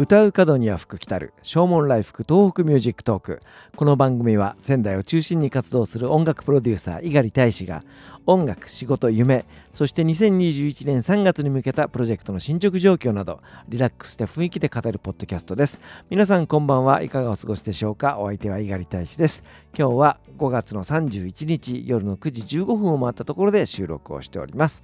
[0.00, 3.40] 唱う門には福来たる唱門来福東北ミュージックトーク。
[3.76, 7.84] この番組は仙台を中心に活動する音楽プロデューサー猪狩大使が
[8.24, 15.78] 音楽仕事夢そして2021年3月に向けたプロジェクトの進捗状況などリラックスした雰囲気で語るポッドキャストです。
[16.08, 17.02] 皆さんこんばんは。
[17.02, 18.18] いかがお過ごしでしょうか？
[18.18, 19.44] お相手は猪狩大使です。
[19.78, 24.82] 今日は5月の31日夜の9時15分を回ったところで収録をしております、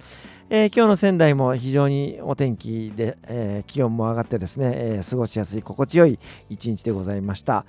[0.51, 7.65] えー、今日の仙台も非常にお天気で、えー、気温も上がってですね、えー、過ごしやすい心地よい一日でございました。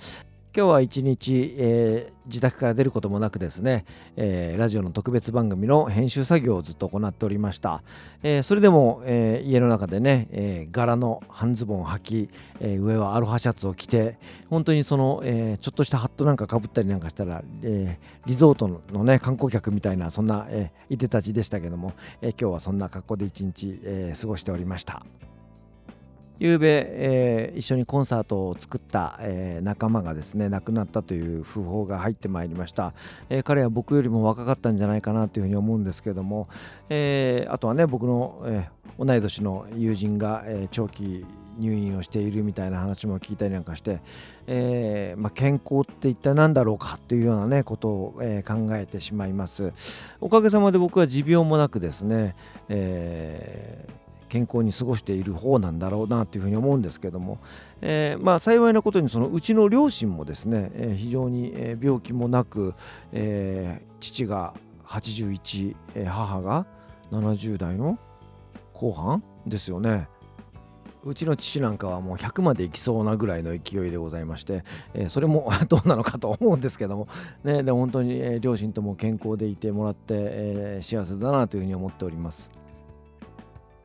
[0.57, 3.85] 今日は一日、えー、自宅から出ることもなくですね、
[4.17, 7.83] えー、ラジオの特別番組の編集作業をずっと行っておりました、
[8.25, 14.19] えー、それでも、え家の中でね、え柄の半ズボンを履き、え上はアロハシャツを着て
[14.49, 25.05] 本当にその、えちょっとしたハットなんかかぶったりなんかしたら、えリゾートのね観光客みたいなそんな、えいてたちでしたけども、え今日はそんな格好で一日、え過ごしておりました。
[26.41, 32.95] 昨べ、えー、一緒にコンサートを作った、えー、仲間がですね亡くなったという訃報が入ってまいりました、
[33.29, 36.49] えー、彼は僕よりも若かったんじゃないかなというふうに思うんですけども、
[36.89, 41.25] えあとはね僕の、え同い年の友人が、え長期
[41.59, 44.01] 入院をしているみたいな話も聞いたりなんかして、
[44.47, 49.73] えー、まあ、健康って一体何だろうかというようなねことを、えー、考えてしまいます。
[50.21, 52.37] おかげさまで僕は持病もなくですね、
[52.69, 57.39] えー健康に過ごしている方なんだろうなというふうに思うんですけども、
[57.81, 62.75] えー、まあ幸いなことにそのうちの両親もですね、えー、非常に病気もなく、
[63.13, 64.55] えー、父が
[64.87, 66.67] 81、え母が
[67.13, 67.99] 70代の
[68.73, 70.09] 後半ですよね。
[71.05, 77.09] うちの父なんかはもう100までいきそうなぐらいの勢いでございまして、えー、それも どうなのかと思うんですけども、
[77.45, 82.51] ね、でも本当に、え、両親とも健康でいてもらって、えー、幸せだなというふうに思っております。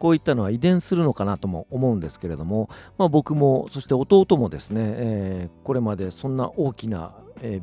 [0.03, 7.15] こういったのは遺伝するのかなとも思うんですけれども、まあ、僕もそして弟もですね、えー、これまでそんな大きな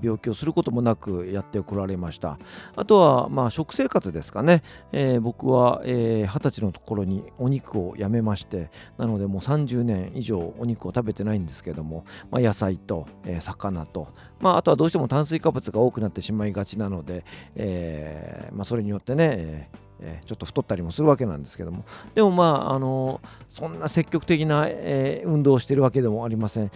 [0.02, 2.38] 病気をすることもなくやってこられました。
[2.76, 21.84] あとはまあ食生活ですかね、えー、僕は二十、歳のところにお肉をやめましてなのでもう30年以上お肉を食べてないんですけども、まあ、野菜と、えー、魚と、まあ、あとはどうしても炭水化物が多くなってしまいがちなので、えまあ、それによってね、えーえー、ちょっと太ったりもするわけなんですけども。
[22.14, 26.70] でもまああのそんな積極的な、えー、運動をしているわけでもありません。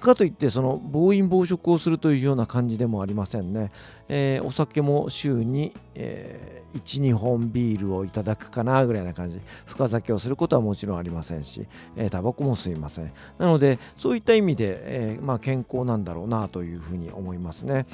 [0.00, 3.70] かといってその暴飲暴食をするというような感じでもありませんね、
[4.08, 9.40] えー、お酒も週に、えー、12本ビールをいただくかなぐらいな感じ。
[9.66, 13.12] 深酒をすることはもちろんありませんし、えー、タバコも吸いません。
[13.38, 17.86] なのでそういった意味で、え、まあ、健康なんだろうなというふうに思いますね。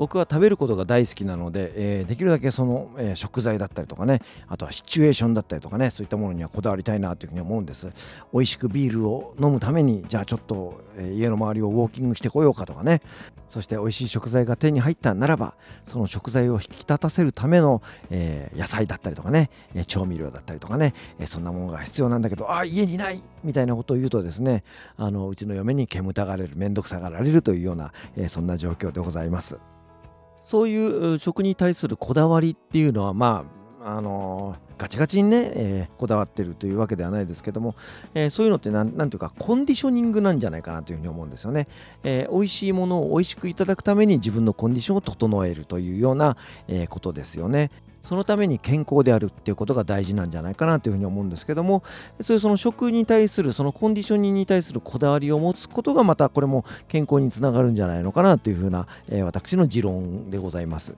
[0.00, 7.92] 僕は食べることが大好きなので、えー、できるだけその、えー、食材だったりとかねあとはシチュエーションだったりとかねそういったものにはこだわりたいなというふうに思うんです
[8.32, 13.02] 美味しくビールを飲むためにじゃあちょっと、えー、家の周りをウォーキングしてこようかとかね
[13.50, 15.52] そして美味しい食材が手に入ったならば
[15.84, 24.62] その食材を引き立たせるための、え野菜だったりとかねえ調味料だったりとかね、えそんなものが必要なんだけどあ家にないみたいなことを言うとですね
[24.96, 29.58] あのうちの嫁に煙たがれる面倒くさがられるというような、えそんな状況でございます。
[30.50, 33.44] そういう食に対するこだわりっていうのはま
[33.80, 37.76] ああのーガチガチにね、えー、こだわってるというわけではないですけども、
[38.14, 41.68] えー、そういうのって何ていうかコンディショニングなんじゃないかなというふうに思うんですよね、
[42.02, 47.70] えー、美味しいものを美味しくいただくために自分のコンディションを整えるというような、えことですよね。
[48.02, 51.82] そのために健康であるっていうことが大事なんじゃないかなというふうに思うんですけども
[52.20, 60.94] そういうその食に対するそのコンディショニングに対するこだわりを持つことがまたこれも健康につながるんじゃないのかなというふうな、え私の持論でございます。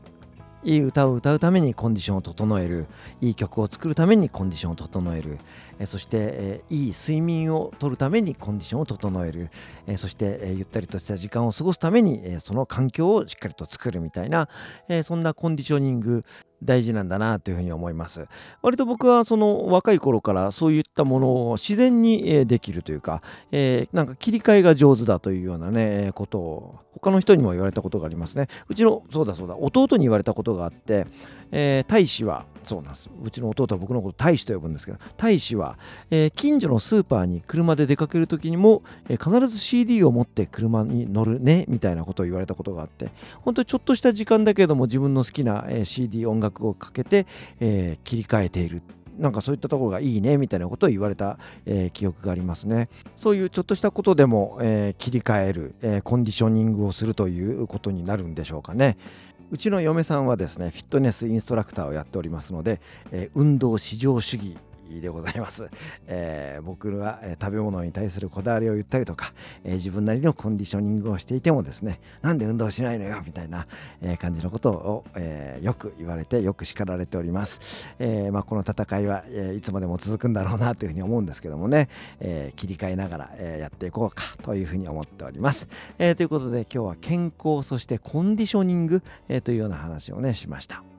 [0.64, 2.86] いい歌を歌うためにコンディションを整える。
[3.20, 5.38] いい曲を作るためにコンディションを整える、
[5.78, 9.50] えそして、えいい睡眠をとるためにコンディションを整える、
[9.86, 14.48] えそして、えゆったりとした時間を過ごすために、えその環境をしっかりと作るみたいな、
[14.88, 16.22] えそんなコンディショニング
[16.64, 18.26] 大事なんだなというふうに思います。
[18.62, 28.46] 割と僕はその若い頃からそういったものを自然にできるというか、えー、なんか切り替えが上手だというようなねことを他の人にも言われたことがありますね。
[28.68, 31.06] うちのそうだそうだ弟に言われたことがあって、
[31.50, 35.78] えー、大使はそうなんですうちの弟は僕のこと大使と呼ぶんですけど大使は、
[36.10, 43.10] えー、近所のスーパーに車で出かける時にも、えー、必ず CD を持って車に乗るねみたいなことを言われたことがあって
[43.42, 47.26] 本当にちょっとした時間だけれども自分の好きな、えー、CD 音楽をかけて、
[47.60, 48.82] え、切り替えている
[49.18, 52.88] なんかそういったところがいいねみたいなことを言われた、えー、記憶がありますね。
[53.16, 58.96] そういうちょっとしたことでも、えー、切り替える、えー、コンディショニングをするということになるんでしょうかね。
[59.52, 62.80] うちの嫁さんはですねフィットネスインストラクターをやっておりますので、
[63.12, 64.56] え、運動至上主義
[65.00, 65.68] でございます、
[66.06, 69.32] えー、僕は、食べ物に対するこだわりを言ったりとか、
[69.64, 73.66] え自分なりのコンディショニングをしていてもですねなんで運動しないのよみたいな、
[74.00, 79.24] え感じのことを、えよく言われてよく叱られております、えまあ、この戦いは、
[79.56, 81.88] いつまでも続くんだろうなというふうに思うんですけどもね、
[82.20, 85.68] え切り替えながら、えやっていこうかというふうに思っております、
[85.98, 90.91] えということで今日は健康そしてコンディショニング、えというような話をねしました。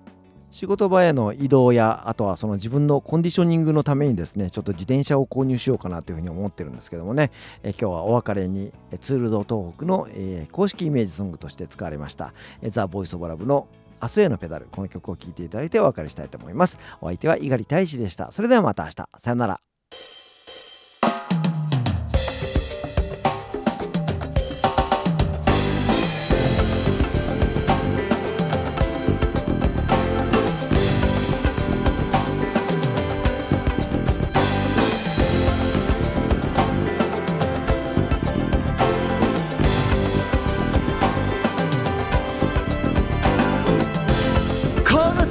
[0.54, 7.32] 仕事場への移動やあとはその自分のコンディショニングのためにですねちょっと自転車を購入しようかなというふうに思ってるんですけどもね
[7.64, 8.72] え今日はお別れに
[9.02, 13.68] ツールド東北の、えー、公式イメージソングとして使われましたえザ・ボイス・オブ・ラブの
[14.00, 16.78] 明日へのペダルこの曲を聴いていただいてお別れしたいと思います。
[17.00, 18.32] お相手は猪狩大志でした。
[18.32, 19.10] それではまた明日。
[19.18, 19.60] さよなら。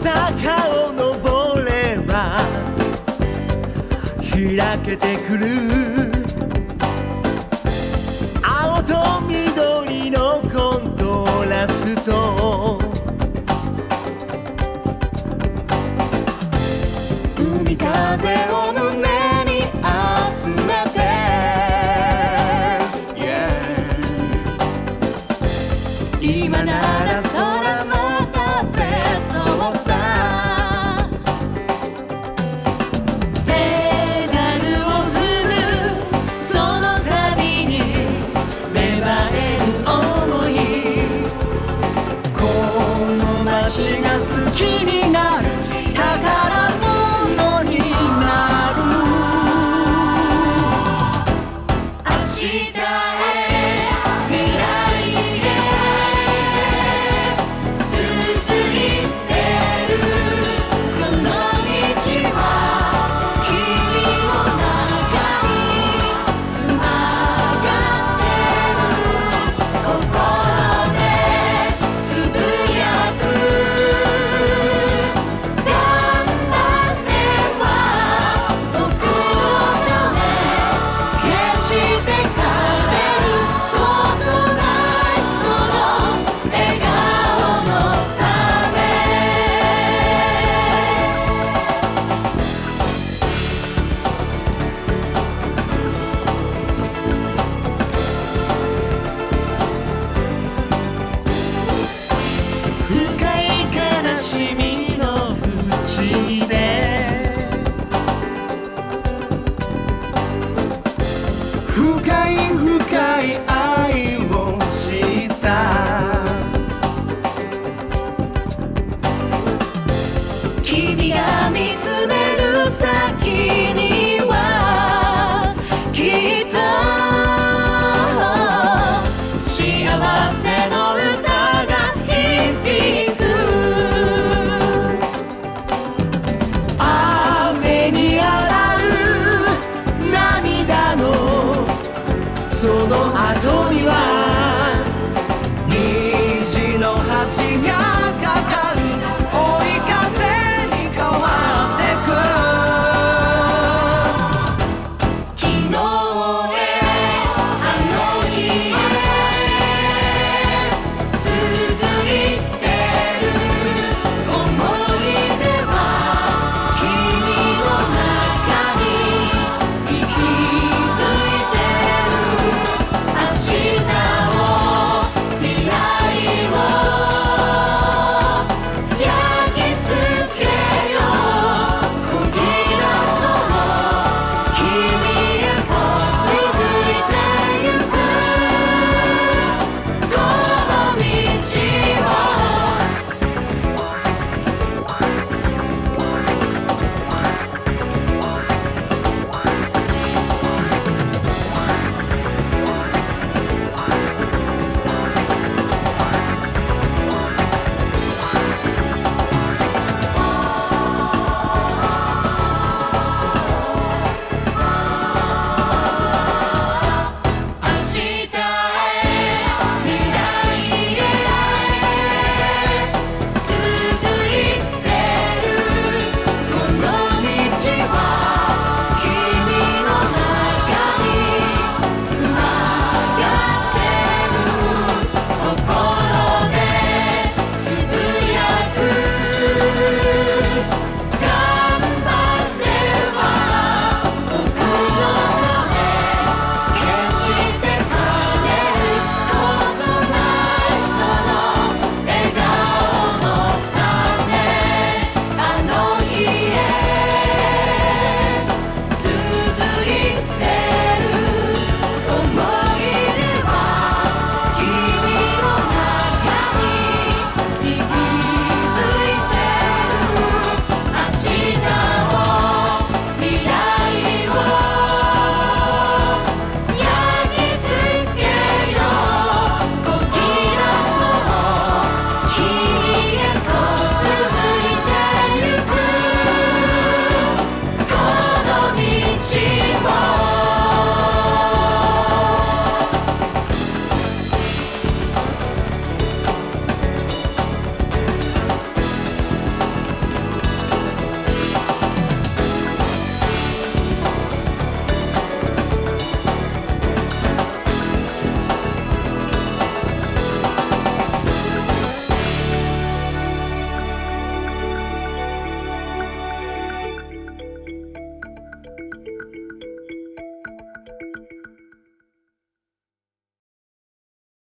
[0.02, 2.40] 坂を登れば
[4.32, 5.46] 開けてくる。
[8.42, 12.80] 青と緑のコントラスト。
[17.38, 18.71] 海風を
[44.54, 45.01] 深い